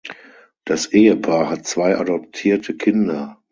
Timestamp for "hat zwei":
1.51-1.95